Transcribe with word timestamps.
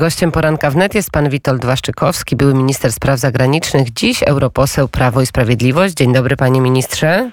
Gościem 0.00 0.32
poranka 0.32 0.70
wnet 0.70 0.94
jest 0.94 1.10
pan 1.10 1.28
Witold 1.28 1.64
Waszczykowski, 1.64 2.36
były 2.36 2.54
minister 2.54 2.92
spraw 2.92 3.18
zagranicznych, 3.18 3.92
dziś 3.92 4.22
europoseł 4.22 4.88
Prawo 4.88 5.22
i 5.22 5.26
Sprawiedliwość. 5.26 5.94
Dzień 5.94 6.12
dobry 6.12 6.36
panie 6.36 6.60
ministrze. 6.60 7.30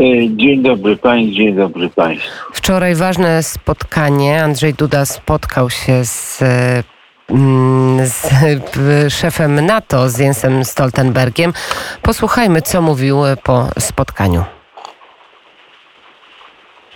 E, 0.00 0.36
dzień 0.36 0.62
dobry 0.62 0.96
Pani, 0.96 1.32
dzień 1.32 1.56
dobry 1.56 1.88
Państwu. 1.88 2.28
Wczoraj 2.52 2.94
ważne 2.94 3.42
spotkanie. 3.42 4.42
Andrzej 4.44 4.74
Duda 4.74 5.04
spotkał 5.04 5.70
się 5.70 6.04
z, 6.04 6.42
mm, 7.30 8.06
z 8.06 8.28
szefem 9.14 9.66
NATO, 9.66 10.08
z 10.08 10.18
Jensem 10.18 10.64
Stoltenbergiem. 10.64 11.52
Posłuchajmy, 12.02 12.62
co 12.62 12.82
mówił 12.82 13.18
po 13.42 13.68
spotkaniu. 13.78 14.57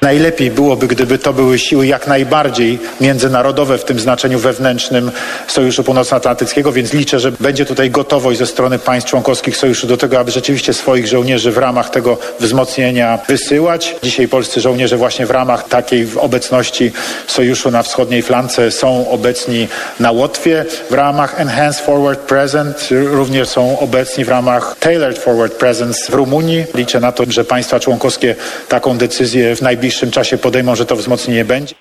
Najlepiej 0.03 0.51
byłoby, 0.51 0.87
gdyby 0.87 1.19
to 1.19 1.33
były 1.33 1.59
siły 1.59 1.87
jak 1.87 2.07
najbardziej 2.07 2.79
międzynarodowe 3.01 3.79
w 3.79 3.85
tym 3.85 4.01
znaczeniu 4.01 4.39
wewnętrznym 4.39 5.11
Sojuszu 5.49 5.85
Północnoatlantyckiego, 5.85 6.73
więc 6.73 6.93
liczę, 6.93 7.21
że 7.21 7.33
będzie 7.33 7.65
tutaj 7.65 7.91
gotowość 7.91 8.39
ze 8.39 8.47
strony 8.47 8.79
państw 8.79 9.11
członkowskich 9.11 9.57
Sojuszu 9.57 9.87
do 9.87 9.97
tego, 9.97 10.19
aby 10.19 10.31
rzeczywiście 10.31 10.73
swoich 10.73 11.07
żołnierzy 11.07 11.51
w 11.51 11.59
ramach 11.59 11.91
tego 11.91 12.19
wzmocnienia 12.41 13.19
wysyłać. 13.29 13.97
Dzisiaj 14.03 14.29
polscy 14.29 14.61
żołnierze 14.61 14.97
właśnie 14.97 15.27
w 15.27 15.31
ramach 15.31 15.69
takiej 15.69 16.09
obecności 16.17 16.93
Sojuszu 17.27 17.71
na 17.71 17.83
wschodniej 17.83 18.23
flance 18.23 18.71
są 18.71 19.11
obecni 19.11 19.69
na 20.01 20.13
Łotwie. 20.13 20.65
W 20.91 20.95
ramach 20.95 21.41
Enhanced 21.41 21.85
Forward 21.85 22.21
Presence 22.21 22.95
również 22.95 23.49
są 23.49 23.79
obecni 23.79 24.25
w 24.25 24.29
ramach 24.29 24.77
Tailored 24.81 25.19
Forward 25.19 25.53
Presence 25.55 26.13
w 26.13 26.15
Rumunii. 26.15 26.65
Liczę 26.75 27.01
na 27.01 27.13
to, 27.13 27.25
że 27.29 27.45
państwa 27.45 27.81
członkowskie 27.81 28.35
taką 28.69 28.99
decyzję 28.99 29.57
w 29.57 29.63
najbliższym 29.63 29.92
najbliższym 29.93 30.11
czasie 30.11 30.39
podejmą, 30.39 30.75
że 30.75 30.87
to 30.87 30.97
wzmocnienie 30.97 31.45
będzie. 31.45 31.75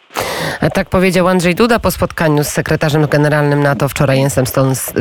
Tak 0.74 0.90
powiedział 0.90 1.28
Andrzej 1.28 1.56
Duda 1.56 1.80
po 1.80 1.92
spotkaniu 1.92 2.44
z 2.44 2.48
sekretarzem 2.48 3.08
generalnym 3.08 3.64
NATO 3.64 3.90
wczoraj 3.90 4.20
Jensem 4.20 4.46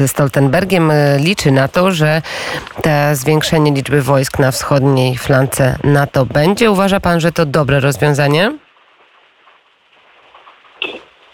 Stoltenbergiem. 0.06 0.92
Liczy 1.18 1.50
na 1.50 1.68
to, 1.68 1.92
że 1.92 2.22
to 2.82 2.90
zwiększenie 3.12 3.72
liczby 3.72 4.02
wojsk 4.02 4.38
na 4.38 4.50
wschodniej 4.50 5.16
flance 5.16 5.76
NATO 5.84 6.26
będzie. 6.26 6.70
Uważa 6.70 7.00
pan, 7.00 7.20
że 7.20 7.32
to 7.32 7.46
dobre 7.46 7.80
rozwiązanie? 7.80 8.52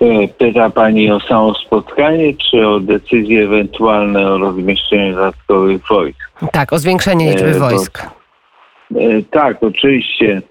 E, 0.01 0.29
pyta 0.29 0.71
Pani 0.71 1.11
o 1.11 1.21
samo 1.21 1.55
spotkanie, 1.55 2.35
czy 2.51 2.67
o 2.67 2.81
decyzje 2.81 3.45
ewentualne 3.45 4.27
o 4.33 4.39
rozmieszczeniu 4.39 5.15
dodatkowych 5.15 5.83
wojsk? 5.91 6.19
Tak, 6.53 6.73
o 6.73 6.79
zwiększenie 6.79 7.31
liczby 7.31 7.51
e, 7.51 7.59
wojsk. 7.59 8.07
Bo, 8.91 9.01
e, 9.01 9.23
tak, 9.31 9.63
oczywiście. 9.63 10.43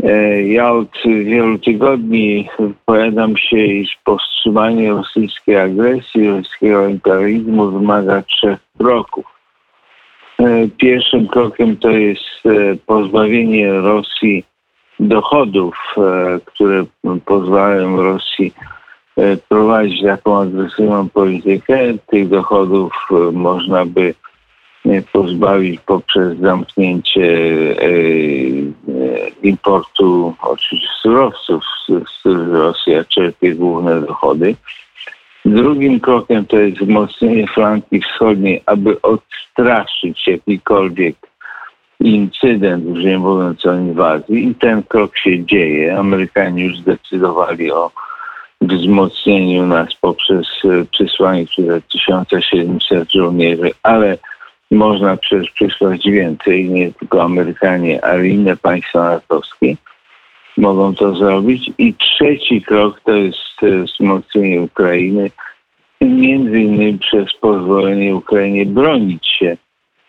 E, 0.00 0.42
ja 0.42 0.72
od 0.72 0.88
wielu 1.04 1.58
tygodni 1.58 2.48
wypowiadam 2.58 3.36
się, 3.36 3.56
iż 3.56 3.98
powstrzymanie 4.04 4.90
rosyjskiej 4.90 5.56
agresji, 5.56 6.28
rosyjskiego 6.28 6.88
imperializmu 6.88 7.70
wymaga 7.70 8.22
trzech 8.22 8.58
kroków. 8.78 9.24
E, 10.38 10.68
pierwszym 10.68 11.28
krokiem 11.28 11.76
to 11.76 11.90
jest 11.90 12.46
e, 12.46 12.76
pozbawienie 12.86 13.72
Rosji 13.72 14.44
dochodów, 15.00 15.74
które 16.44 16.84
pozwalają 17.24 18.02
Rosji 18.02 18.52
prowadzić 19.48 20.02
taką 20.02 20.40
agresywną 20.40 21.08
politykę. 21.08 21.78
Tych 22.06 22.28
dochodów 22.28 22.92
można 23.32 23.86
by 23.86 24.14
pozbawić 25.12 25.80
poprzez 25.80 26.38
zamknięcie 26.38 27.22
e, 27.22 27.86
e, 27.86 29.28
importu 29.42 30.34
oczywiście 30.42 30.88
surowców, 31.02 31.64
z 31.88 32.20
których 32.20 32.48
Rosja 32.48 33.04
czerpie 33.04 33.54
główne 33.54 34.00
dochody. 34.00 34.54
Drugim 35.44 36.00
krokiem 36.00 36.46
to 36.46 36.56
jest 36.58 36.78
wzmocnienie 36.78 37.46
flanki 37.46 38.00
wschodniej, 38.00 38.62
aby 38.66 39.02
odstraszyć 39.02 40.26
jakikolwiek 40.26 41.16
incydent, 42.00 42.84
już 42.84 43.04
nie 43.04 43.18
mówiąc 43.18 43.66
o 43.66 43.74
inwazji. 43.74 44.48
I 44.48 44.54
ten 44.54 44.82
krok 44.82 45.18
się 45.18 45.44
dzieje. 45.44 45.98
Amerykanie 45.98 46.64
już 46.64 46.78
zdecydowali 46.78 47.72
o 47.72 47.90
wzmocnieniu 48.60 49.66
nas 49.66 49.94
poprzez 50.00 50.46
e, 50.64 50.84
przysłanie 50.84 51.46
tutaj 51.46 51.82
1700 51.82 53.12
żołnierzy, 53.12 53.70
ale 53.82 54.18
można 54.72 55.16
przecież 55.16 55.50
przysłać 55.50 56.04
więcej, 56.04 56.70
nie 56.70 56.92
tylko 56.92 57.22
Amerykanie, 57.22 58.04
ale 58.04 58.28
inne 58.28 58.56
państwa 58.56 59.04
natowskie 59.04 59.76
mogą 60.56 60.94
to 60.94 61.14
zrobić. 61.14 61.70
I 61.78 61.94
trzeci 61.94 62.62
krok 62.62 63.00
to 63.04 63.12
jest 63.12 63.62
e, 63.62 63.82
wzmocnienie 63.82 64.60
Ukrainy, 64.60 65.30
między 66.00 66.60
innymi 66.60 66.98
przez 66.98 67.28
pozwolenie 67.40 68.16
Ukrainie 68.16 68.66
bronić 68.66 69.26
się, 69.26 69.56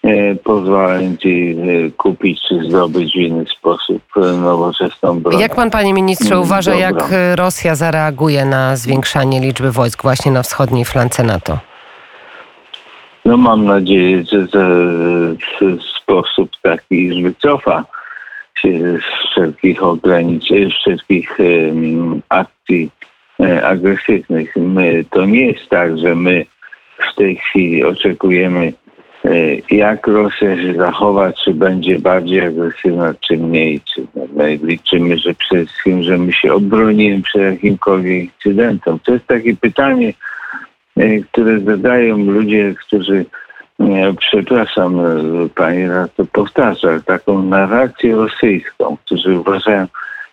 e, 0.04 0.36
pozwalając 0.36 1.24
jej 1.24 1.52
e, 1.52 1.92
kupić 1.92 2.42
czy 2.50 2.64
zdobyć 2.70 3.14
w 3.14 3.20
inny 3.20 3.46
sposób 3.58 4.02
nowoczesną 4.42 5.20
broń. 5.20 5.40
Jak 5.40 5.56
pan, 5.56 5.70
panie 5.70 5.94
ministrze, 5.94 6.40
uważa, 6.40 6.76
jak 6.76 6.96
Rosja 7.36 7.76
zareaguje 7.76 8.46
na 8.46 8.76
zwiększanie 8.76 9.40
liczby 9.40 9.72
wojsk 9.72 10.04
właśnie 10.04 10.32
na 10.32 10.44
wschodniej 10.44 10.86
flance 10.86 11.24
NATO? 11.24 11.73
No 13.26 13.38
mam 13.38 13.66
nadzieję, 13.66 14.24
że 14.32 14.48
w 15.62 15.84
sposób 16.02 16.50
taki, 16.62 17.14
że 17.14 17.22
wycofa 17.22 17.86
się 18.56 18.98
z 19.00 19.30
wszelkich 19.30 19.84
ograniczeń, 19.84 20.72
wszelkich 20.72 21.38
akcji 22.30 22.90
e, 23.40 23.68
agresywnych. 23.68 24.56
My, 24.56 25.06
to 25.10 25.26
nie 25.26 25.48
jest 25.48 25.70
tak, 25.70 25.98
że 25.98 26.16
my 26.16 26.46
w 26.98 27.16
tej 27.16 27.36
chwili 27.36 27.84
oczekujemy, 27.84 28.74
e, 29.26 29.30
jak 29.76 30.08
Rosja 30.08 30.62
się 30.62 30.74
zachowa, 30.74 31.34
czy 31.34 31.54
będzie 31.54 32.00
bardziej 32.00 32.42
agresywna, 32.42 33.14
czy 33.22 33.38
mniej. 33.38 33.82
Czy 33.96 34.08
my 34.36 34.60
liczymy, 34.64 35.18
że 35.18 35.34
przede 35.34 35.66
wszystkim, 35.66 36.04
że 36.04 36.18
my 36.18 36.34
się 36.34 36.54
obronimy 36.54 37.22
przed 37.22 37.42
jakimkolwiek 37.42 38.24
incydentem. 38.24 39.00
To 39.00 39.14
jest 39.14 39.28
takie 39.28 39.56
pytanie, 39.56 40.14
które 41.32 41.60
zadają 41.60 42.18
ludzie, 42.18 42.76
którzy, 42.88 43.26
e, 43.80 44.14
przepraszam 44.14 45.00
e, 45.00 45.04
Pani 45.56 45.88
raz 45.88 46.10
to 46.16 46.26
powtarza, 46.26 47.00
taką 47.00 47.44
narrację 47.44 48.16
rosyjską, 48.16 48.98
którzy 49.06 49.40
uważają, 49.40 49.88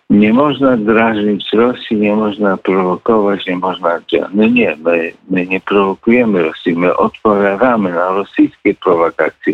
nie 0.09 0.33
można 0.33 0.77
drażnić 0.77 1.53
Rosji, 1.53 1.97
nie 1.97 2.15
można 2.15 2.57
prowokować, 2.57 3.47
nie 3.47 3.55
można 3.55 3.99
działać. 4.07 4.31
No 4.33 4.47
nie, 4.47 4.77
my, 4.83 5.11
my 5.29 5.45
nie 5.45 5.59
prowokujemy 5.59 6.43
Rosji, 6.43 6.75
my 6.75 6.97
odpowiadamy 6.97 7.91
na 7.91 8.07
rosyjskie 8.07 8.73
prowokacje, 8.73 9.53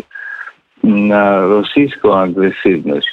na 0.84 1.40
rosyjską 1.40 2.18
agresywność. 2.18 3.08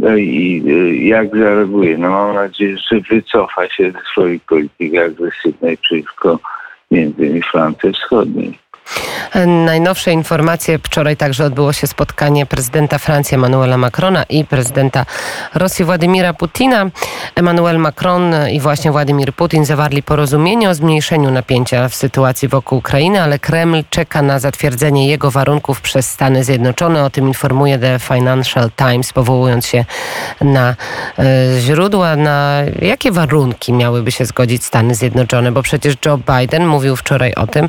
No 0.00 0.16
i 0.16 0.62
jak 1.08 1.36
zareaguje? 1.36 1.98
No 1.98 2.10
mam 2.10 2.34
nadzieję, 2.34 2.76
że 2.78 3.00
wycofa 3.00 3.68
się 3.68 3.90
ze 3.90 3.98
swojej 4.12 4.40
polityki 4.40 4.98
agresywnej 4.98 5.76
przeciwko 5.76 6.38
między 6.90 7.26
innymi 7.26 7.42
Francji 7.42 7.92
Wschodniej. 7.92 8.58
Najnowsze 9.46 10.12
informacje. 10.12 10.78
Wczoraj 10.78 11.16
także 11.16 11.44
odbyło 11.44 11.72
się 11.72 11.86
spotkanie 11.86 12.46
prezydenta 12.46 12.98
Francji 12.98 13.34
Emmanuela 13.34 13.76
Macrona 13.76 14.22
i 14.22 14.44
prezydenta 14.44 15.06
Rosji 15.54 15.84
Władimira 15.84 16.34
Putina. 16.34 16.90
Emmanuel 17.34 17.78
Macron 17.78 18.34
i 18.52 18.60
właśnie 18.60 18.92
Władimir 18.92 19.32
Putin 19.32 19.64
zawarli 19.64 20.02
porozumienie 20.02 20.70
o 20.70 20.74
zmniejszeniu 20.74 21.30
napięcia 21.30 21.88
w 21.88 21.94
sytuacji 21.94 22.48
wokół 22.48 22.78
Ukrainy, 22.78 23.22
ale 23.22 23.38
Kreml 23.38 23.82
czeka 23.90 24.22
na 24.22 24.38
zatwierdzenie 24.38 25.08
jego 25.08 25.30
warunków 25.30 25.80
przez 25.80 26.10
Stany 26.10 26.44
Zjednoczone. 26.44 27.04
O 27.04 27.10
tym 27.10 27.28
informuje 27.28 27.78
The 27.78 27.98
Financial 27.98 28.70
Times, 28.76 29.12
powołując 29.12 29.66
się 29.66 29.84
na 30.40 30.74
e, 31.18 31.24
źródła. 31.60 32.16
Na 32.16 32.62
jakie 32.82 33.12
warunki 33.12 33.72
miałyby 33.72 34.12
się 34.12 34.24
zgodzić 34.24 34.64
Stany 34.64 34.94
Zjednoczone? 34.94 35.52
Bo 35.52 35.62
przecież 35.62 35.94
Joe 36.06 36.18
Biden 36.18 36.66
mówił 36.66 36.96
wczoraj 36.96 37.34
o 37.34 37.46
tym, 37.46 37.68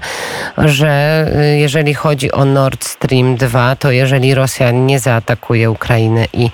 że 0.58 1.09
jeżeli 1.58 1.94
chodzi 1.94 2.32
o 2.32 2.46
Nord 2.46 2.86
Stream 2.86 3.36
2, 3.36 3.76
to 3.76 3.92
jeżeli 3.92 4.36
Rosja 4.36 4.72
nie 4.72 5.00
zaatakuje 5.00 5.72
Ukrainy 5.72 6.28
i 6.34 6.50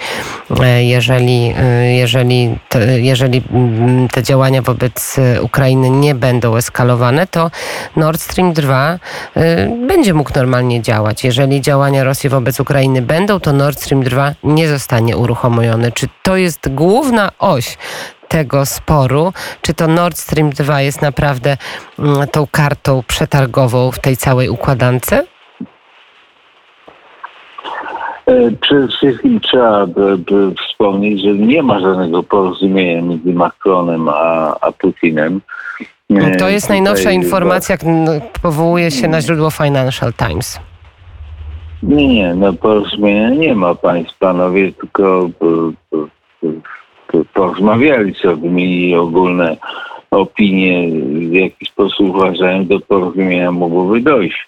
e, 0.60 0.84
jeżeli, 0.84 1.54
y, 1.82 1.94
jeżeli, 1.94 2.58
jeżeli 2.98 3.42
mm, 3.52 4.08
te 4.08 4.24
działania 4.24 4.62
wobec 4.62 5.20
Ukrainy 5.42 5.90
nie 5.90 6.16
będą 6.16 6.56
eskalowane, 6.56 7.28
to 7.28 7.52
Nord 7.96 8.22
Stream 8.22 8.54
2 8.54 9.00
y, 9.38 9.40
będzie 9.88 10.14
mógł 10.14 10.32
normalnie 10.36 10.82
działać. 10.82 11.24
Jeżeli 11.24 11.62
działania 11.62 12.04
Rosji 12.04 12.30
wobec 12.30 12.60
Ukrainy 12.60 13.02
będą, 13.02 13.40
to 13.40 13.54
Nord 13.54 13.82
Stream 13.82 14.04
2 14.04 14.34
nie 14.44 14.68
zostanie 14.68 15.18
uruchomiony. 15.18 15.92
Czy 15.92 16.08
to 16.24 16.38
jest 16.38 16.70
główna 16.70 17.32
oś 17.40 17.78
tego 18.28 18.66
sporu, 18.66 19.34
czy 19.62 19.74
to 19.74 19.88
Nord 19.88 20.18
Stream 20.18 20.50
2 20.50 20.82
jest 20.82 21.02
naprawdę 21.02 21.58
mm, 22.00 22.28
tą 22.28 22.48
kartą 22.52 23.04
przetargową 23.08 23.92
w 23.92 24.00
tej 24.00 24.18
całej 24.18 24.50
układance? 24.50 25.14
E, 28.26 28.52
przede 28.62 28.88
wszystkim 28.88 29.40
trzeba 29.40 29.88
by, 29.88 30.18
wspomnieć, 30.68 31.22
że 31.22 31.34
nie 31.34 31.64
ma 31.64 31.80
żadnego 31.80 32.24
porozumienia 32.24 33.02
między 33.02 33.34
Macronem 33.34 34.10
a, 34.10 34.56
a 34.62 34.72
Putinem. 34.72 35.42
To 36.40 36.50
jest 36.50 36.70
najnowsza 36.70 37.12
informacja, 37.12 37.78
powołuje 38.42 38.92
się 38.92 39.08
na 39.08 39.22
źródło 39.22 39.52
Financial 39.52 40.14
Times. 40.14 40.60
Nie, 41.84 42.08
nie, 42.08 42.36
no 42.36 42.54
porozumienia 42.54 43.30
nie 43.30 43.56
ma 43.56 43.76
państw, 43.76 44.18
panowie, 44.18 44.72
tylko 44.72 45.30
porozmawiali 47.34 48.16
sobie, 48.16 48.50
mieli 48.50 48.96
ogólne 48.96 49.58
opinie, 50.12 50.88
w 51.30 51.34
jaki 51.34 51.66
sposób 51.66 52.10
uważają, 52.10 52.66
do 52.66 52.80
porozumienia 52.80 53.52
mogłoby 53.52 54.02
dojść. 54.02 54.48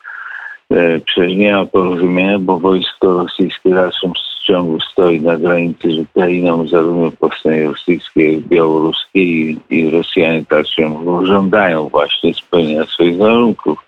E, 0.71 0.99
przecież 0.99 1.37
nie 1.37 1.53
ma 1.53 1.65
porozumienia, 1.65 2.39
bo 2.39 2.59
wojsko 2.59 3.23
rosyjskie 3.23 3.69
dalszym 3.69 4.13
ciągu 4.47 4.79
stoi 4.79 5.21
na 5.21 5.37
granicy 5.37 5.91
z 5.91 5.99
Ukrainą, 5.99 6.67
zarówno 6.67 7.11
powstanie 7.11 7.63
rosyjskie, 7.63 8.33
jak 8.33 8.41
i 8.41 8.47
białoruskie 8.47 9.23
i, 9.23 9.59
i 9.69 9.89
Rosjanie 9.89 10.43
dalszym 10.49 10.85
ciągu 10.85 11.25
żądają 11.25 11.89
właśnie 11.89 12.33
spełnienia 12.33 12.85
swoich 12.85 13.17
warunków. 13.17 13.79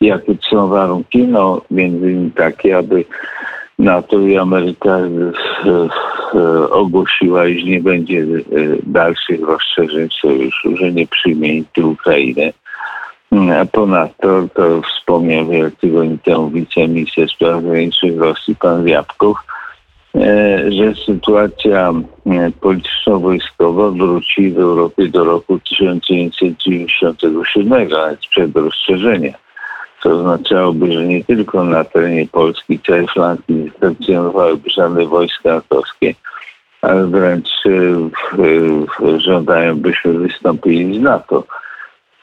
Jakie 0.00 0.34
są 0.50 0.68
warunki? 0.68 1.18
No 1.18 1.62
między 1.70 2.10
innymi 2.10 2.30
takie, 2.30 2.78
aby 2.78 3.04
NATO 3.78 4.20
i 4.20 4.36
Ameryka 4.36 4.90
e, 4.90 5.08
ogłosiła, 6.70 7.46
iż 7.46 7.64
nie 7.64 7.80
będzie 7.80 8.20
e, 8.20 8.24
dalszych 8.82 9.40
rozszerzeń 9.40 10.08
sojuszu, 10.20 10.76
że 10.76 10.92
nie 10.92 11.06
przyjmie 11.06 11.54
nigdy 11.54 11.86
Ukrainy. 11.86 12.52
A 13.60 13.64
ponadto, 13.64 14.48
to 14.54 14.82
wspomniał 14.82 15.46
wiele 15.46 15.70
tygodni 15.70 16.18
temu 16.18 16.50
wiceminister 16.50 17.28
spraw 17.28 17.62
zagranicznych 17.62 18.18
Rosji, 18.18 18.56
pan 18.56 18.84
Wiapków, 18.84 19.38
że 20.68 20.94
sytuacja 21.06 21.92
polityczno-wojskowa 22.60 23.90
wróci 23.90 24.50
w 24.50 24.58
Europie 24.58 25.08
do 25.08 25.24
roku 25.24 25.58
1997, 25.58 27.88
nawet 27.88 28.20
przed 28.20 28.56
rozszerzeniem 28.56 29.32
co 30.04 30.10
oznaczałoby, 30.10 30.92
że 30.92 31.06
nie 31.06 31.24
tylko 31.24 31.64
na 31.64 31.84
terenie 31.84 32.26
Polski, 32.32 32.80
całej 32.86 33.06
flanki 33.06 33.52
nie 33.52 33.70
stacjonowałyby 33.70 34.70
żadne 34.70 35.06
wojska 35.06 35.54
natowskie, 35.54 36.14
ale 36.82 37.06
wręcz 37.06 37.48
e, 37.66 39.20
żądają, 39.20 39.76
byśmy 39.76 40.12
wystąpili 40.12 40.98
z 40.98 41.02
NATO. 41.02 41.44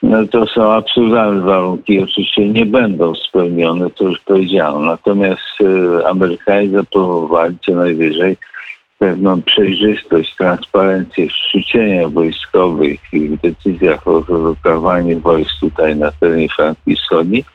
No 0.03 0.27
to 0.27 0.47
są 0.47 0.71
absurdalne 0.71 1.41
warunki, 1.41 2.03
oczywiście 2.03 2.49
nie 2.49 2.65
będą 2.65 3.15
spełnione, 3.15 3.89
to 3.89 4.03
już 4.03 4.19
powiedziałem. 4.19 4.85
Natomiast 4.85 5.41
e, 5.61 6.07
Amerykanie 6.07 6.69
zaproponowali 6.69 7.57
co 7.65 7.71
najwyżej 7.71 8.37
pewną 8.99 9.41
przejrzystość, 9.41 10.35
transparencję 10.35 11.27
w 11.27 12.13
wojskowych 12.13 12.99
i 13.13 13.29
w 13.29 13.41
decyzjach 13.41 14.07
o 14.07 14.23
relokowaniu 14.29 15.19
wojsk 15.19 15.51
tutaj 15.59 15.95
na 15.95 16.11
terenie 16.11 16.49
Francji 16.49 16.95
Wschodniej 16.95 17.45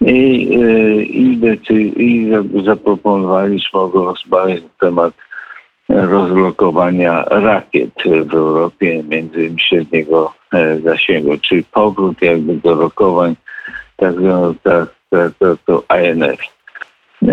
i, 0.00 0.48
e, 0.62 1.02
i, 1.02 1.40
i 1.96 2.30
zaproponowali, 2.64 3.58
że 3.58 3.68
mogą 3.72 4.04
rozmawiać 4.04 4.62
na 4.62 4.68
temat 4.80 5.14
rozlokowania 5.88 7.24
rakiet 7.24 7.94
w 8.26 8.34
Europie 8.34 9.02
między 9.08 9.40
innymi 9.40 9.60
średniego 9.60 10.32
e, 10.52 10.80
zasięgu, 10.80 11.38
czyli 11.38 11.64
powrót 11.64 12.22
jakby 12.22 12.54
do 12.54 12.74
rokowań 12.74 13.36
tak 13.96 14.14
zwanego 14.14 14.54
tak, 14.62 14.88
tak, 15.10 15.32
to, 15.38 15.56
to 15.66 15.84
INF. 15.96 16.59
E, 17.28 17.32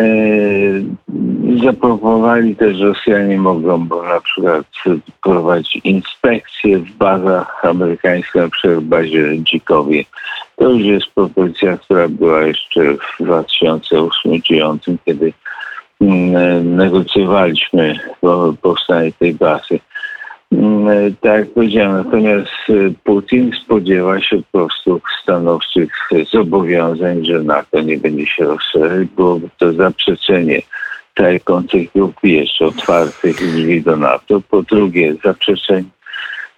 zaproponowali 1.63 2.56
też, 2.56 2.78
że 2.78 2.86
Rosjanie 2.86 3.38
mogą 3.38 3.86
na 4.04 4.22
przykład 4.22 4.66
prowadzić 5.24 5.75
inspekcje 5.84 6.80
w 6.80 6.92
bazach 6.92 7.66
amerykańskich, 7.66 8.36
na 8.36 8.50
przykład 8.50 8.80
w 8.80 8.88
bazie 8.88 9.44
Dzikowie. 9.44 10.04
To 10.56 10.69
już 10.69 10.84
jest 10.84 11.07
propozycja, 11.16 11.78
która 11.78 12.07
była 12.07 12.42
jeszcze 12.42 12.81
w 12.94 13.19
2008-2009, 13.19 14.95
kiedy 15.06 15.34
mm, 16.01 16.75
negocjowaliśmy 16.75 18.00
powstanie 18.62 19.12
tej 19.19 19.33
bazy. 19.33 19.80
Mm, 20.51 21.15
tak 21.21 21.39
jak 21.39 21.49
powiedziałem, 21.49 22.03
natomiast 22.05 22.51
y, 22.69 22.94
Putin 23.03 23.51
spodziewa 23.63 24.21
się 24.21 24.38
po 24.38 24.44
prostu 24.51 25.01
stanowczych 25.23 25.91
zobowiązań, 26.33 27.25
że 27.25 27.44
NATO 27.44 27.81
nie 27.81 27.97
będzie 27.97 28.25
się 28.25 28.44
rozszerzać. 28.44 29.07
Byłoby 29.15 29.49
to 29.57 29.73
zaprzeczenie 29.73 30.61
tej 31.15 31.39
koncepcji 31.39 31.91
jeszcze 32.23 32.65
otwartych 32.65 33.35
drzwi 33.35 33.81
do 33.81 33.95
NATO. 33.95 34.41
Po 34.49 34.63
drugie, 34.63 35.15
zaprzeczenie 35.23 35.83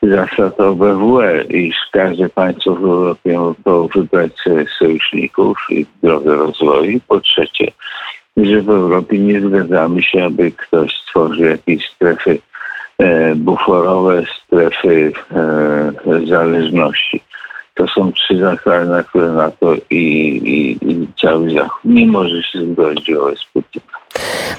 zasad 0.01 0.59
OBWE, 0.59 1.43
iż 1.43 1.75
każde 1.91 2.29
państwo 2.29 2.75
w 2.75 2.83
Europie 2.83 3.39
mogło 3.39 3.87
wybrać 3.87 4.31
sojuszników 4.79 5.57
i 5.69 5.85
drogę 6.03 6.35
rozwoju. 6.35 6.99
Po 7.07 7.19
trzecie, 7.19 7.71
że 8.37 8.61
w 8.61 8.69
Europie 8.69 9.19
nie 9.19 9.41
zgadzamy 9.41 10.03
się, 10.03 10.23
aby 10.25 10.51
ktoś 10.51 10.97
stworzył 11.01 11.45
jakieś 11.45 11.89
strefy 11.89 12.39
buforowe 13.35 14.23
strefy 14.45 15.11
e, 15.31 15.91
zależności. 16.27 17.21
To 17.75 17.87
są 17.87 18.11
trzy 18.11 18.37
zasady, 18.37 18.89
na 18.89 19.03
które 19.03 19.31
NATO 19.31 19.73
i, 19.89 19.95
i, 19.95 20.91
i 20.91 21.07
cały 21.21 21.53
Zachód 21.53 21.85
nie 21.85 22.07
może 22.07 22.43
się 22.43 22.71
zgodzić 22.71 23.09
o 23.09 23.31
Putina. 23.53 23.88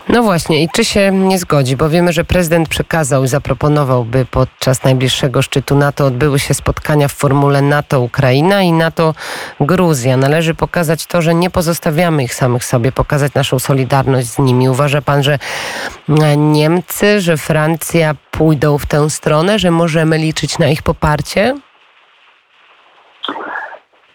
No 0.08 0.22
właśnie, 0.22 0.62
i 0.62 0.68
czy 0.68 0.84
się 0.84 1.10
nie 1.12 1.38
zgodzi? 1.38 1.76
Bo 1.76 1.88
wiemy, 1.88 2.12
że 2.12 2.24
prezydent 2.24 2.68
przekazał 2.68 3.24
i 3.24 3.28
zaproponował, 3.28 4.04
by 4.04 4.26
podczas 4.30 4.84
najbliższego 4.84 5.42
szczytu 5.42 5.76
NATO 5.76 6.06
odbyły 6.06 6.38
się 6.38 6.54
spotkania 6.54 7.08
w 7.08 7.12
formule 7.12 7.62
NATO-Ukraina 7.62 8.62
i 8.62 8.72
NATO-Gruzja. 8.72 10.16
Należy 10.16 10.54
pokazać 10.54 11.06
to, 11.06 11.22
że 11.22 11.34
nie 11.34 11.50
pozostawiamy 11.50 12.24
ich 12.24 12.34
samych 12.34 12.64
sobie, 12.64 12.92
pokazać 12.92 13.34
naszą 13.34 13.58
solidarność 13.58 14.28
z 14.28 14.38
nimi. 14.38 14.68
Uważa 14.68 15.02
pan, 15.02 15.22
że 15.22 15.38
Niemcy, 16.36 17.20
że 17.20 17.36
Francja 17.36 18.14
pójdą 18.30 18.78
w 18.78 18.86
tę 18.86 19.10
stronę, 19.10 19.58
że 19.58 19.70
możemy 19.70 20.18
liczyć 20.18 20.58
na 20.58 20.68
ich 20.68 20.82
poparcie? 20.82 21.54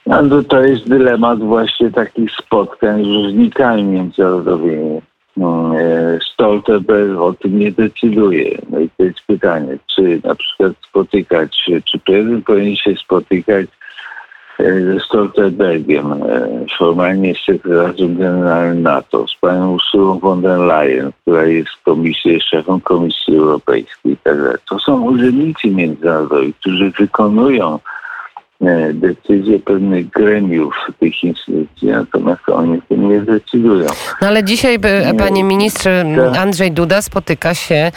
No, 0.05 0.43
to 0.43 0.61
jest 0.61 0.89
dylemat 0.89 1.39
właśnie 1.39 1.91
takich 1.91 2.31
spotkań 2.31 3.03
z 3.03 3.07
różnikami 3.07 3.83
międzynarodowymi. 3.83 5.01
No, 5.37 5.79
e, 5.79 6.19
Stoltenberg 6.33 7.19
o 7.19 7.33
tym 7.33 7.59
nie 7.59 7.71
decyduje. 7.71 8.57
No 8.69 8.79
i 8.79 8.89
to 8.97 9.03
jest 9.03 9.21
pytanie, 9.27 9.77
czy 9.95 10.21
na 10.23 10.35
przykład 10.35 10.73
spotykać 10.89 11.57
się, 11.57 11.81
czy 11.81 11.99
prezydent 11.99 12.45
powinien 12.45 12.75
się 12.75 12.95
spotykać 12.95 13.67
e, 14.59 14.81
ze 14.81 14.99
Stoltenbergiem, 14.99 16.13
e, 16.13 16.49
formalnie 16.77 17.33
sekretarzem 17.45 18.17
generalnym 18.17 18.83
NATO, 18.83 19.27
z 19.27 19.35
panią 19.35 19.73
Ursulą 19.73 20.19
von 20.19 20.41
der 20.41 20.59
Leyen, 20.59 21.11
która 21.21 21.45
jest 21.45 21.71
komisji, 21.85 22.41
szefem 22.41 22.81
Komisji 22.81 23.37
Europejskiej 23.37 24.11
i 24.13 24.17
tak. 24.17 24.37
To 24.69 24.79
są 24.79 25.01
urzędnicy 25.01 25.67
międzynarodowi, 25.67 26.53
którzy 26.53 26.91
wykonują 26.91 27.79
decyzje 28.93 29.59
pewnych 29.59 30.09
gremiów 30.09 30.73
tych 30.99 31.23
instytucji, 31.23 31.87
natomiast 31.87 32.49
oni 32.49 32.81
tym 32.89 33.09
nie 33.09 33.21
decydują. 33.21 33.87
No 34.21 34.27
ale 34.27 34.43
dzisiaj, 34.43 34.77
panie 35.17 35.43
ministrze, 35.43 36.05
tak. 36.15 36.41
Andrzej 36.41 36.71
Duda 36.71 37.01
spotyka 37.01 37.53
się 37.53 37.91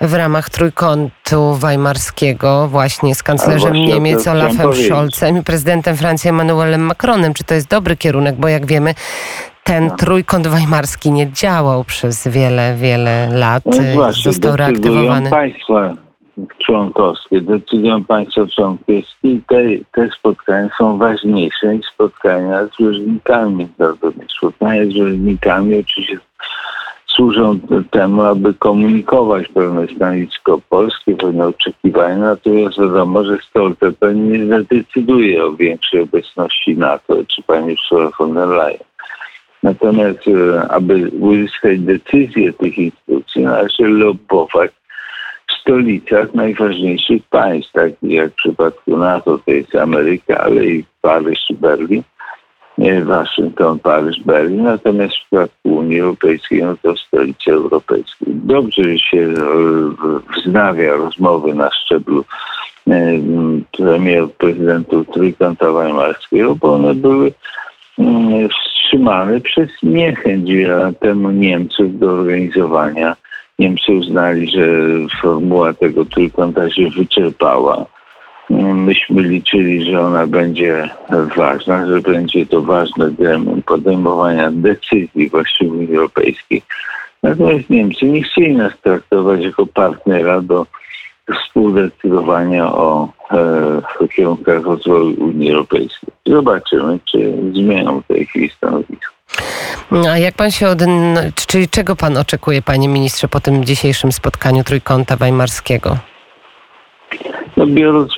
w 0.00 0.14
ramach 0.14 0.50
trójkątu 0.50 1.54
weimarskiego 1.54 2.68
właśnie 2.68 3.14
z 3.14 3.22
kanclerzem 3.22 3.72
Niemiec 3.72 4.26
Olafem 4.26 4.74
Scholzem 4.74 5.38
i 5.38 5.42
prezydentem 5.42 5.96
Francji 5.96 6.30
Emmanuelem 6.30 6.80
Macronem. 6.80 7.34
Czy 7.34 7.44
to 7.44 7.54
jest 7.54 7.68
dobry 7.68 7.96
kierunek? 7.96 8.36
Bo 8.36 8.48
jak 8.48 8.66
wiemy, 8.66 8.94
ten 9.64 9.86
no. 9.86 9.96
trójkąt 9.96 10.46
weimarski 10.46 11.12
nie 11.12 11.32
działał 11.32 11.84
przez 11.84 12.28
wiele, 12.28 12.74
wiele 12.76 13.28
lat. 13.32 13.62
No 13.66 13.82
właśnie, 13.94 14.32
Został 14.32 14.56
reaktywowany. 14.56 15.30
Państwa 15.30 16.07
członkowskie, 16.68 17.40
decyzją 17.40 18.04
państwa 18.04 18.46
członkowskie 18.46 19.02
i 19.22 19.40
te, 19.48 19.62
te 19.92 20.08
spotkania 20.18 20.68
są 20.78 20.98
ważniejsze 20.98 21.76
niż 21.76 21.86
spotkania 21.86 22.66
z 22.66 22.70
rzeźnikami 22.80 23.56
międzynarodowymi. 23.56 24.26
Spotkania 24.38 24.84
z 24.84 24.88
rzeźnikami 24.88 25.78
oczywiście 25.78 26.18
służą 27.06 27.58
temu, 27.90 28.22
aby 28.22 28.54
komunikować 28.54 29.48
pewne 29.48 29.86
stanowisko 29.96 30.60
polskie, 30.68 31.16
pewne 31.16 31.46
oczekiwania, 31.46 32.16
natomiast 32.16 32.80
wiadomo, 32.80 33.24
że 33.24 33.38
Stoltenberg 33.50 34.16
nie 34.16 34.46
zadecyduje 34.46 35.44
o 35.44 35.52
większej 35.52 36.00
obecności 36.00 36.76
NATO 36.76 37.16
czy 37.26 37.42
pani 37.42 37.72
Ursula 37.72 38.10
von 38.18 38.34
der 38.34 38.48
Leyen. 38.48 38.88
Natomiast, 39.62 40.18
e, 40.28 40.68
aby 40.70 41.10
uzyskać 41.20 41.80
decyzję 41.80 42.52
tych 42.52 42.78
instytucji, 42.78 43.42
należy 43.42 43.88
lobbować 43.88 44.70
stolicach 45.60 46.34
najważniejszych 46.34 47.22
państw, 47.30 47.72
takich 47.72 48.10
jak 48.10 48.32
w 48.32 48.34
przypadku 48.34 48.96
NATO, 48.96 49.38
to 49.46 49.52
jest 49.52 49.74
Ameryka, 49.74 50.38
ale 50.38 50.66
i 50.66 50.84
Paryż 51.02 51.38
i 51.50 51.54
Berlin, 51.54 52.02
Waszyngton, 53.04 53.78
Paryż, 53.78 54.20
Berlin, 54.20 54.62
natomiast 54.62 55.14
w 55.14 55.20
przypadku 55.20 55.76
Unii 55.76 56.00
Europejskiej 56.00 56.62
no 56.62 56.76
to 56.82 56.96
stolice 56.96 57.50
europejskie. 57.52 58.24
Dobrze, 58.26 58.82
że 58.82 58.98
się 58.98 59.34
wznawia 60.36 60.94
rozmowy 60.96 61.54
na 61.54 61.70
szczeblu 61.70 62.24
premierów, 63.76 64.32
prezydentów 64.32 65.06
Trójkąta 65.14 65.72
Weimarskiego, 65.72 66.54
bo 66.54 66.74
one 66.74 66.94
były 66.94 67.32
wstrzymane 68.50 69.40
przez 69.40 69.70
niechęć 69.82 70.50
temu 71.00 71.30
Niemców 71.30 71.98
do 71.98 72.10
organizowania. 72.10 73.16
Niemcy 73.58 73.92
uznali, 73.92 74.50
że 74.50 74.66
formuła 75.22 75.74
tego 75.74 76.04
trójkąta 76.04 76.70
się 76.70 76.90
wyczerpała 76.90 77.86
myśmy 78.74 79.22
liczyli, 79.22 79.90
że 79.90 80.00
ona 80.00 80.26
będzie 80.26 80.90
ważna, 81.36 81.86
że 81.86 82.00
będzie 82.00 82.46
to 82.46 82.62
ważne 82.62 83.10
gremium 83.10 83.62
podejmowania 83.62 84.50
decyzji 84.50 85.28
właśnie 85.28 85.68
Unii 85.68 85.96
Europejskiej. 85.96 86.62
Natomiast 87.22 87.70
Niemcy 87.70 88.06
nie 88.06 88.22
chcieli 88.22 88.56
nas 88.56 88.72
traktować 88.82 89.44
jako 89.44 89.66
partnera 89.66 90.40
do 90.40 90.66
współdecydowania 91.34 92.72
o 92.72 93.08
e, 94.02 94.08
kierunkach 94.16 94.62
rozwoju 94.62 95.24
Unii 95.24 95.50
Europejskiej. 95.50 96.08
Zobaczymy, 96.26 96.98
czy 97.04 97.34
zmienią 97.52 98.00
w 98.00 98.06
tej 98.06 98.26
chwili 98.26 98.48
stanowisko. 98.48 99.17
A 100.10 100.18
jak 100.18 100.34
pan 100.34 100.50
się 100.50 100.68
od... 100.68 100.78
Czyli 101.46 101.68
czego 101.68 101.96
pan 101.96 102.16
oczekuje, 102.16 102.62
panie 102.62 102.88
ministrze, 102.88 103.28
po 103.28 103.40
tym 103.40 103.64
dzisiejszym 103.64 104.12
spotkaniu 104.12 104.64
Trójkąta 104.64 105.16
Weimarskiego? 105.16 105.96
No, 107.56 107.66
biorąc 107.66 108.12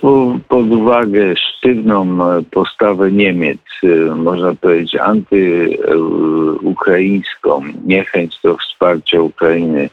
pod 0.49 0.71
uwagę 0.71 1.37
sztywną 1.37 2.31
e, 2.31 2.43
postawę 2.51 3.13
Niemiec, 3.13 3.59
e, 3.85 3.87
można 4.15 4.55
powiedzieć 4.55 4.97
antyukraińską, 4.97 7.63
niechęć 7.85 8.39
do 8.45 8.57
wsparcia 8.57 9.21
Ukrainy 9.21 9.91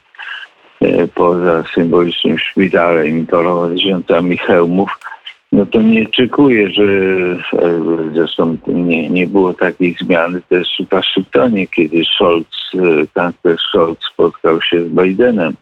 e, 0.82 1.08
poza 1.08 1.64
symbolicznym 1.76 2.40
szpitalem 2.40 3.20
i 3.20 3.26
paroma 3.26 3.76
tysiącami 3.76 4.38
hełmów, 4.38 5.00
no 5.52 5.66
to 5.66 5.82
nie 5.82 6.08
oczekuję, 6.08 6.70
że 6.70 6.84
zresztą 8.14 8.58
nie, 8.68 9.10
nie 9.10 9.28
było 9.28 9.54
takiej 9.54 9.96
zmiany 10.02 10.42
też 10.50 10.68
w 10.80 10.90
Waszyngtonie, 10.90 11.68
kiedy 11.68 12.06
Scholz, 12.06 12.72
kanclerz 13.14 13.62
Scholz 13.62 14.00
spotkał 14.14 14.62
się 14.62 14.86
z 14.86 14.90
Bidenem 14.90 15.54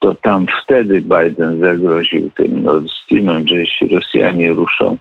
to 0.00 0.14
tam 0.14 0.46
wtedy 0.64 1.00
Biden 1.00 1.60
zagroził 1.60 2.30
tym 2.30 2.62
Nord 2.62 2.90
Streamem, 2.90 3.48
że 3.48 3.56
jeśli 3.56 3.96
Rosjanie 3.96 4.52
ruszą, 4.52 4.96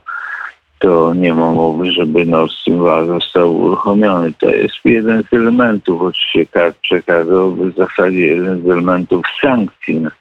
to 0.80 1.14
nie 1.14 1.34
ma 1.34 1.52
mowy, 1.52 1.92
żeby 1.92 2.26
Nord 2.26 2.52
Stream 2.52 2.80
2 2.80 3.06
został 3.06 3.56
uruchomiony. 3.56 4.34
To 4.40 4.50
jest 4.50 4.76
jeden 4.86 5.24
z 5.24 5.34
elementów, 5.34 6.02
oczywiście 6.02 6.46
kart 6.46 6.78
przekazał 6.78 7.56
w 7.56 7.76
zasadzie 7.78 8.28
jeden 8.28 8.62
z 8.62 8.70
elementów 8.70 9.26
sankcji 9.42 10.00
na, 10.00 10.12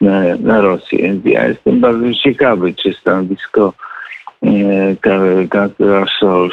na, 0.00 0.36
na 0.40 0.60
Rosję. 0.60 1.20
Ja 1.24 1.48
jestem 1.48 1.80
bardzo 1.80 2.14
ciekawy, 2.14 2.74
czy 2.74 2.92
stanowisko 2.92 3.72
e, 4.42 5.46
kanclerza 5.50 6.06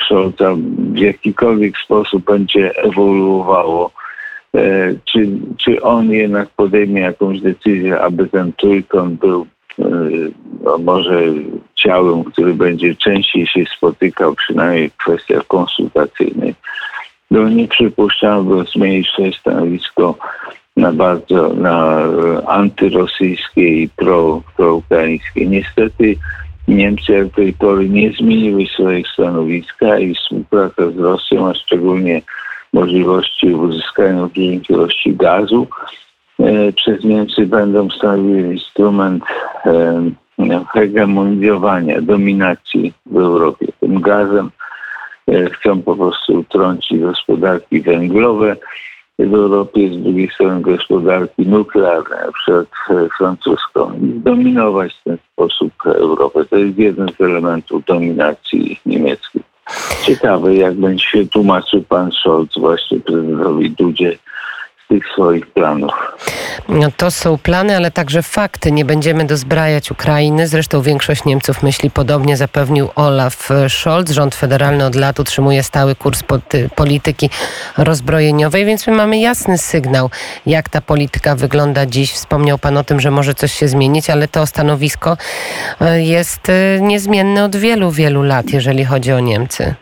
Scholza 0.06 0.56
w 0.94 0.98
jakikolwiek 0.98 1.78
sposób 1.78 2.24
będzie 2.24 2.76
ewoluowało 2.76 3.92
E, 4.56 4.96
czy, 5.06 5.28
czy 5.58 5.82
on 5.82 6.12
jednak 6.12 6.50
podejmie 6.50 7.02
jakąś 7.02 7.42
decyzję, 7.42 8.00
aby 8.00 8.28
ten 8.28 8.54
trójkąt 8.54 9.20
był 9.20 9.48
e, 9.80 9.86
no 10.64 10.78
może 10.78 11.22
ciałem, 11.76 12.24
który 12.24 12.54
będzie 12.54 12.96
częściej 12.96 13.48
się 13.48 13.64
spotykał, 13.78 14.36
przynajmniej 14.36 14.90
w 14.90 14.98
kwestiach 14.98 15.48
konsultacyjnych. 15.48 16.56
No 17.32 17.50
nie 17.50 17.68
przypuszczam, 17.68 18.48
by 18.48 18.64
zmienić 18.76 19.10
swoje 19.10 19.34
stanowisko 19.34 20.18
na 20.78 20.92
bardzo 20.92 21.54
na 21.54 22.04
antyrosyjskie 22.48 23.68
i 23.84 23.90
pro. 23.90 24.42
Niestety 25.36 26.16
Niemcy 26.68 27.12
jak 27.12 27.28
do 27.28 27.36
tej 27.36 27.54
pory 27.54 27.90
nie 27.90 28.12
zmieniły 28.12 28.66
swojego 28.66 29.10
stanowiska 29.10 30.00
i 30.00 30.16
współpraca 30.16 30.92
z 30.92 30.98
Rosją, 30.98 31.50
a 31.50 31.54
szczególnie 31.54 32.22
możliwości 32.74 33.48
uzyskania 33.48 34.28
dużej 34.28 34.62
ilości 34.70 35.16
gazu. 35.16 35.68
E, 36.40 36.72
przez 36.72 37.04
Niemcy 37.04 37.46
będą 37.46 37.90
stanowiły 37.90 38.54
instrument 38.54 39.24
e, 39.66 40.12
hegemoniowania, 40.74 42.02
dominacji 42.02 42.94
w 43.06 43.18
Europie. 43.18 43.68
Tym 43.80 44.02
gazem 44.02 44.52
e, 45.28 45.50
chcą 45.50 45.82
po 45.82 45.96
prostu 45.96 46.34
utrącić 46.34 47.00
gospodarki 47.00 47.82
węglowe 47.82 48.56
w 49.20 49.34
Europie, 49.34 49.90
z 49.94 50.04
drugiej 50.04 50.30
strony 50.30 50.62
gospodarki 50.62 51.48
nuklearne, 51.48 52.26
na 52.26 52.32
przykład 52.32 52.68
francuską, 53.18 53.94
i 53.94 54.20
zdominować 54.20 54.94
w 54.94 55.04
ten 55.04 55.18
sposób 55.34 55.74
Europę. 55.86 56.46
To 56.46 56.58
jest 56.58 56.78
jeden 56.78 57.08
z 57.10 57.22
elementów 57.22 57.86
dominacji 57.86 58.80
niemieckiej. 58.86 59.44
Ciekawe, 60.04 60.56
jak 60.56 60.74
będzie 60.74 61.06
się 61.06 61.28
tłumaczył 61.28 61.84
pan 61.84 62.12
Scholz 62.12 62.58
właśnie 62.58 63.00
prezydentowi 63.00 63.72
Dudzie 63.72 64.18
tych 64.94 65.04
swoich 65.14 65.48
planów. 65.48 65.92
No 66.70 66.90
to 66.98 67.12
są 67.12 67.38
plany, 67.38 67.76
ale 67.76 67.92
także 67.92 68.24
fakty. 68.24 68.72
Nie 68.72 68.86
będziemy 68.86 69.26
dozbrajać 69.26 69.92
Ukrainy. 69.92 70.48
Zresztą 70.48 70.82
większość 70.82 71.26
Niemców 71.26 71.64
myśli 71.64 71.92
podobnie, 71.92 72.38
zapewnił 72.38 72.90
Olaf 72.96 73.50
Scholz. 73.70 74.12
Rząd 74.12 74.36
federalny 74.36 74.86
od 74.86 74.96
lat 74.96 75.20
utrzymuje 75.20 75.64
stały 75.64 75.96
kurs 75.96 76.24
polityki 76.76 77.30
rozbrojeniowej, 77.78 78.66
więc 78.66 78.88
my 78.88 78.94
mamy 78.94 79.20
jasny 79.20 79.58
sygnał, 79.58 80.10
jak 80.46 80.70
ta 80.70 80.82
polityka 80.82 81.36
wygląda 81.36 81.86
dziś. 81.86 82.12
Wspomniał 82.12 82.58
Pan 82.58 82.78
o 82.78 82.84
tym, 82.84 83.00
że 83.00 83.12
może 83.12 83.34
coś 83.34 83.54
się 83.54 83.68
zmienić, 83.68 84.10
ale 84.10 84.28
to 84.28 84.46
stanowisko 84.46 85.18
e, 85.82 86.02
jest 86.02 86.50
e, 86.50 86.82
niezmienne 86.82 87.44
od 87.44 87.56
wielu, 87.56 87.92
wielu 87.92 88.24
lat, 88.24 88.54
jeżeli 88.54 88.86
chodzi 88.86 89.12
o 89.12 89.20
Niemcy. 89.20 89.76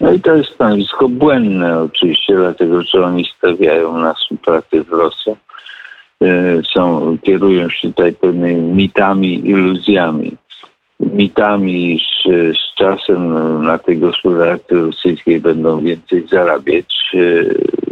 No 0.00 0.12
i 0.12 0.20
to 0.20 0.36
jest 0.36 0.50
stanowisko 0.50 1.08
błędne 1.08 1.80
oczywiście, 1.80 2.36
dlatego 2.36 2.82
że 2.82 3.04
oni 3.04 3.24
stawiają 3.38 3.98
na 3.98 4.14
współpracę 4.14 4.82
z 4.82 4.88
Rosją. 4.88 5.36
E, 6.22 6.62
są, 6.74 7.16
kierują 7.22 7.70
się 7.70 7.88
tutaj 7.88 8.12
pewnymi 8.12 8.74
mitami, 8.74 9.48
iluzjami. 9.48 10.36
Mitami, 11.00 12.00
że 12.24 12.52
z 12.52 12.74
czasem 12.74 13.32
na 13.62 13.78
tej 13.78 13.98
gospodarce 13.98 14.74
rosyjskiej 14.74 15.40
będą 15.40 15.80
więcej 15.80 16.26
zarabiać, 16.28 16.94
e, 17.14 17.44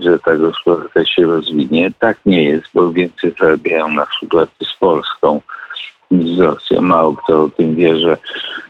że 0.03 0.19
ta 0.19 0.37
gospodarka 0.37 1.05
się 1.05 1.23
rozwinie. 1.23 1.91
Tak 1.99 2.19
nie 2.27 2.45
jest, 2.45 2.67
bo 2.75 2.93
więcej 2.93 3.35
zarabiają 3.41 3.89
na 3.89 4.07
współpracy 4.07 4.65
z 4.65 4.79
Polską 4.79 5.41
z 6.23 6.41
Rosją. 6.41 6.81
Mało 6.81 7.17
kto 7.17 7.43
o 7.43 7.49
tym 7.49 7.75
wie, 7.75 7.97
że 7.97 8.17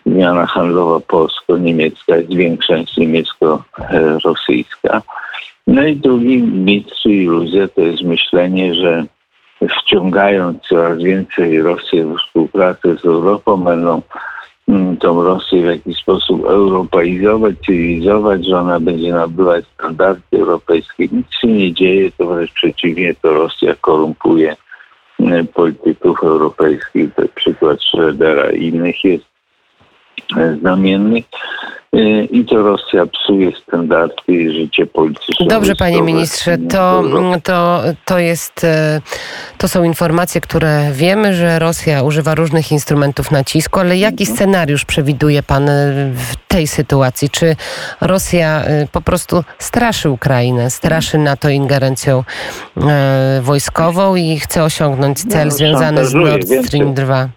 wymiana 0.06 0.46
handlowa 0.46 1.00
polsko-niemiecka 1.00 2.16
jest 2.16 2.34
większa 2.34 2.76
niż 2.76 2.96
niemiecko-rosyjska. 2.96 5.02
No 5.66 5.86
i 5.86 5.96
drugi 5.96 6.42
mit 6.42 6.86
czy 7.02 7.10
iluzja 7.10 7.68
to 7.68 7.80
jest 7.80 8.02
myślenie, 8.02 8.74
że 8.74 9.04
wciągając 9.80 10.62
coraz 10.62 10.98
więcej 10.98 11.62
Rosję 11.62 12.06
w 12.06 12.18
współpracę 12.18 12.96
z 12.96 13.04
Europą, 13.04 13.56
będą 13.56 14.02
mm, 14.68 14.96
tą 14.96 15.22
Rosję 15.22 15.62
w 15.62 15.66
jakiś 15.66 15.98
sposób 15.98 16.44
europeizować, 16.44 17.54
cywilizować, 17.66 18.46
że 18.46 18.58
ona 18.58 18.80
będzie 18.80 19.12
nabywać 19.12 19.64
standardy 19.74 20.22
europejskie. 20.32 21.08
Nic 21.12 21.26
się 21.40 21.48
nie 21.48 21.72
dzieje, 21.72 22.10
to 22.18 22.26
wręcz 22.26 22.52
przeciwnie, 22.52 23.14
to 23.22 23.32
Rosja 23.32 23.74
korumpuje 23.80 24.56
polityków 25.54 26.23
europejskich. 26.23 27.11
Przykład 27.35 27.80
Schroedera 27.80 28.50
i 28.50 28.68
innych 28.68 29.04
jest 29.04 29.34
znamiennych 30.61 31.25
i 32.30 32.44
to 32.44 32.62
Rosja 32.62 33.06
psuje 33.06 33.52
standardy 33.68 34.14
i 34.28 34.52
życie 34.52 34.87
polityczne. 34.87 35.47
Dobrze, 35.47 35.75
panie 35.75 36.02
ministrze, 36.02 36.59
to, 36.59 37.02
to, 37.42 37.83
to, 38.04 38.18
jest, 38.18 38.64
e, 38.64 39.00
to 39.59 39.68
są 39.68 39.85
informacje, 39.85 40.40
które 40.40 40.90
wiemy, 40.92 41.35
że 41.35 41.59
Rosja 41.59 42.02
używa 42.02 42.35
różnych 42.35 42.73
instrumentów 42.73 43.30
nacisku, 43.30 43.80
ale 43.80 43.97
jaki 43.97 44.23
mhm. 44.23 44.37
scenariusz 44.37 44.85
przewiduje 44.85 45.42
pan 45.42 45.68
e, 45.68 45.92
w 46.12 46.37
tej 46.49 46.66
sytuacji? 46.66 47.30
Czy 47.30 47.56
Rosja 48.00 48.64
e, 48.64 48.87
po 48.92 49.00
prostu 49.00 49.44
straszy 49.59 50.11
Ukrainę, 50.11 50.71
straszy 50.71 51.18
NATO 51.18 51.49
ingerencją 51.49 52.25
wojskową 53.42 54.16
i 54.16 54.38
chce 54.38 54.64
osiągnąć 54.64 55.18
cel 55.25 55.49
no, 55.49 55.54
związany 55.54 56.06
z 56.06 56.14
Nord 56.14 56.49
Stream 56.66 56.94
2? 56.94 57.28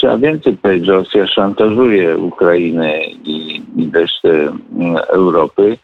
Trzeba 0.00 0.18
więcej 0.18 0.56
powiedzieć, 0.56 0.86
że 0.86 0.92
Rosja 0.92 1.26
szantażuje 1.26 2.18
Ukrainę 2.18 3.04
i, 3.04 3.62
i 3.76 3.90
resztę 3.94 4.30
mm, 4.30 4.96
Europy. 5.08 5.78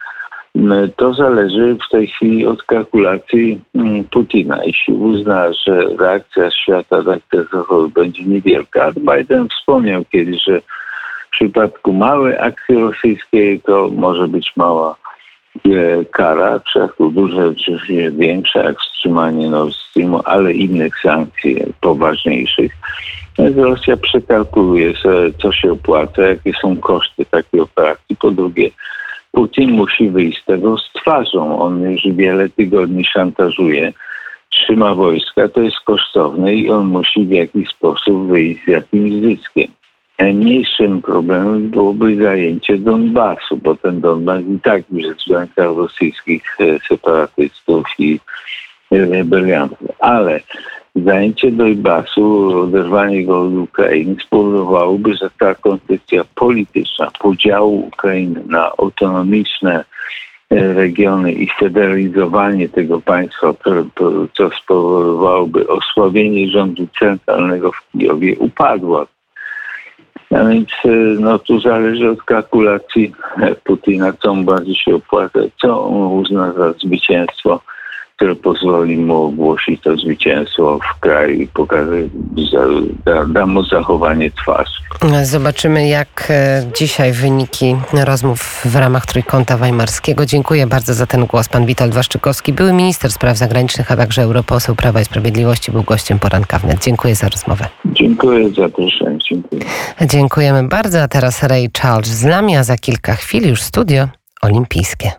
Mm, 0.54 0.90
to 0.96 1.14
zależy 1.14 1.76
w 1.86 1.90
tej 1.90 2.06
chwili 2.06 2.46
od 2.46 2.62
kalkulacji 2.62 3.60
mm, 3.74 4.04
Putina. 4.04 4.64
Jeśli 4.64 4.94
uzna, 4.94 5.52
że 5.52 5.80
reakcja 5.98 6.50
świata, 6.50 7.02
reakcja 7.06 7.42
Zachodu 7.52 7.88
będzie 7.88 8.24
niewielka, 8.24 8.92
Biden 8.92 9.48
wspomniał 9.48 10.04
kiedyś, 10.04 10.44
że 10.44 10.60
przypadku 11.30 11.92
małej 11.92 12.38
akcji 12.38 12.74
rosyjskiej 12.74 13.60
to 13.60 13.90
może 13.92 14.28
być 14.28 14.52
mała 14.56 14.96
kara, 16.12 16.58
w 16.58 16.62
przypadku 16.62 17.10
dużej 17.10 17.48
oczywiście 17.48 18.10
większa, 18.10 18.62
jak 18.62 18.78
wstrzymanie 18.78 19.50
Nord 19.50 19.74
Streamu, 19.74 20.20
ale 20.24 20.52
innych 20.52 21.00
sankcji 21.02 21.56
poważniejszych. 21.80 22.72
Więc 23.38 23.56
Rosja 23.56 23.96
przekalkuluje 23.96 24.92
co 25.42 25.52
się 25.52 25.72
opłaca, 25.72 26.22
jakie 26.22 26.52
są 26.60 26.76
koszty 26.76 27.24
takiej 27.24 27.60
operacji. 27.60 28.16
Po 28.16 28.30
drugie, 28.30 28.70
Putin 29.32 29.70
musi 29.70 30.10
wyjść 30.10 30.42
z 30.42 30.44
tego 30.44 30.78
z 30.78 30.92
twarzą. 30.92 31.58
On 31.60 31.82
już 31.82 32.02
wiele 32.16 32.48
tygodni 32.48 33.04
szantażuje, 33.04 33.92
trzyma 34.50 34.94
wojska, 34.94 35.48
to 35.48 35.60
jest 35.60 35.80
kosztowne 35.84 36.54
i 36.54 36.70
on 36.70 36.86
musi 36.86 37.26
w 37.26 37.30
jakiś 37.30 37.68
sposób 37.68 38.28
wyjść 38.28 38.64
z 38.64 38.68
jakimś 38.68 39.12
zyskiem. 39.12 39.66
Mniejszym 40.18 41.02
problemem 41.02 41.70
byłoby 41.70 42.16
zajęcie 42.16 42.78
Donbasu, 42.78 43.56
bo 43.56 43.74
ten 43.74 44.00
Donbas 44.00 44.42
i 44.42 44.60
tak 44.60 44.82
już 44.92 45.02
jest 45.02 45.20
w 45.28 45.30
rękach 45.30 45.76
rosyjskich 45.76 46.42
e, 46.60 46.78
separatystów 46.88 47.86
i 47.98 48.20
rebeliantów. 48.90 49.88
Ale 49.98 50.40
zajęcie 50.94 51.50
Donbasu, 51.50 52.58
oderwanie 52.60 53.24
go 53.24 53.42
od 53.42 53.54
Ukrainy 53.54 54.16
spowodowałoby, 54.22 55.14
że 55.14 55.30
ta 55.38 55.54
koncepcja 55.54 56.24
polityczna 56.34 57.10
podziału 57.20 57.86
Ukrainy 57.86 58.42
na 58.46 58.72
autonomiczne 58.78 59.84
e, 60.50 60.72
regiony 60.72 61.32
i 61.32 61.48
federalizowanie 61.60 62.68
tego 62.68 63.00
państwa, 63.00 63.54
co 64.36 64.50
spowodowałoby 64.62 65.68
osłabienie 65.68 66.50
rządu 66.50 66.86
centralnego 66.98 67.72
w 67.72 67.90
Kijowie, 67.92 68.38
upadła. 68.38 69.06
A 70.30 70.44
więc 70.44 70.68
e, 70.84 70.88
no, 71.20 71.38
tu 71.38 71.60
zależy 71.60 72.10
od 72.10 72.22
kalkulacji. 72.22 73.12
Putina, 73.64 74.12
co 74.12 74.34
mu 74.34 74.44
bardziej 74.44 74.74
się 74.74 74.94
opłaca, 74.94 75.40
co 75.60 75.84
on 75.84 76.12
uzna 76.12 76.52
za 76.52 76.72
zwycięstwo 76.72 77.60
które 78.16 78.36
pozwoli 78.36 78.96
mu 78.96 79.22
ogłosić 79.22 79.82
to 79.82 79.96
zwycięstwo 79.96 80.78
w 80.78 81.00
kraju 81.00 81.40
i 81.40 81.46
pokaże, 81.46 82.02
da, 83.04 83.24
da 83.24 83.46
mu 83.46 83.62
zachowanie 83.64 84.30
twarzy. 84.30 84.72
Zobaczymy, 85.22 85.88
jak 85.88 86.26
e, 86.30 86.62
dzisiaj 86.78 87.12
wyniki 87.12 87.76
rozmów 88.04 88.62
w 88.64 88.76
ramach 88.76 89.06
Trójkąta 89.06 89.56
Weimarskiego. 89.56 90.26
Dziękuję 90.26 90.66
bardzo 90.66 90.94
za 90.94 91.06
ten 91.06 91.26
głos. 91.26 91.48
Pan 91.48 91.66
Witold 91.66 91.94
Waszczykowski, 91.94 92.52
były 92.52 92.72
minister 92.72 93.12
spraw 93.12 93.36
zagranicznych, 93.36 93.92
a 93.92 93.96
także 93.96 94.22
europoseł 94.22 94.74
Prawa 94.74 95.00
i 95.00 95.04
Sprawiedliwości, 95.04 95.72
był 95.72 95.82
gościem 95.82 96.18
poranka 96.18 96.58
wnet. 96.58 96.84
Dziękuję 96.84 97.14
za 97.14 97.28
rozmowę. 97.28 97.64
Dziękuję 97.84 98.48
za 98.48 98.54
zaproszenie. 98.54 99.18
Dziękuję. 99.30 99.62
Dziękujemy 100.00 100.68
bardzo. 100.68 101.02
A 101.02 101.08
teraz 101.08 101.42
Ray 101.42 101.70
Charles 101.82 102.08
z 102.08 102.24
nami, 102.24 102.56
a 102.56 102.64
za 102.64 102.76
kilka 102.76 103.14
chwil 103.14 103.48
już 103.48 103.62
studio 103.62 104.08
olimpijskie. 104.42 105.12